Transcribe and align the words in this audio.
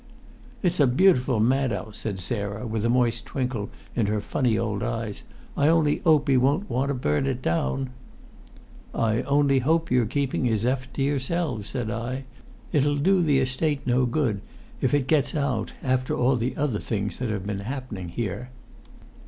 "It's 0.63 0.79
a 0.79 0.87
beautiful 0.87 1.39
mad 1.39 1.71
'ouse," 1.71 1.99
said 1.99 2.19
Sarah, 2.19 2.65
with 2.65 2.83
a 2.83 2.89
moist 2.89 3.23
twinkle 3.27 3.69
in 3.95 4.07
her 4.07 4.19
funny 4.19 4.57
old 4.57 4.81
eye. 4.81 5.13
"I 5.55 5.67
only 5.67 6.01
'ope 6.03 6.27
he 6.27 6.37
won't 6.37 6.67
want 6.67 6.87
to 6.87 6.95
burn 6.95 7.27
it 7.27 7.39
down!" 7.39 7.91
"I 8.95 9.21
only 9.21 9.59
hope 9.59 9.91
you're 9.91 10.07
keeping 10.07 10.45
his 10.45 10.65
effort 10.65 10.91
to 10.95 11.03
yourselves," 11.03 11.69
said 11.69 11.91
I. 11.91 12.23
"It'll 12.71 12.97
do 12.97 13.21
the 13.21 13.37
Estate 13.37 13.85
no 13.85 14.07
good, 14.07 14.41
if 14.81 14.95
it 14.95 15.05
gets 15.05 15.35
out, 15.35 15.73
after 15.83 16.15
all 16.17 16.35
the 16.35 16.57
other 16.57 16.79
things 16.79 17.19
that 17.19 17.29
have 17.29 17.45
been 17.45 17.59
happening 17.59 18.09
here." 18.09 18.49